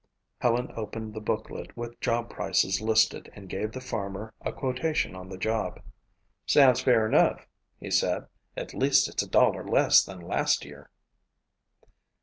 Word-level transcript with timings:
Helen 0.39 0.71
opened 0.75 1.13
the 1.13 1.21
booklet 1.21 1.77
with 1.77 1.99
job 2.01 2.27
prices 2.27 2.81
listed 2.81 3.29
and 3.35 3.47
gave 3.47 3.71
the 3.71 3.79
farmer 3.79 4.33
a 4.41 4.51
quotation 4.51 5.15
on 5.15 5.29
the 5.29 5.37
job. 5.37 5.79
"Sounds 6.47 6.81
fair 6.81 7.05
enough," 7.07 7.45
he 7.79 7.91
said. 7.91 8.25
"At 8.57 8.73
least 8.73 9.07
it's 9.07 9.21
a 9.21 9.29
dollar 9.29 9.63
less 9.63 10.03
than 10.03 10.19
last 10.19 10.65
year." 10.65 10.89